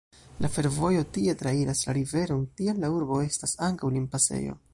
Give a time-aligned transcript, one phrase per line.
[0.43, 4.63] La fervojo tie trairas la riveron, tial la urbo estas ankaŭ limpasejo.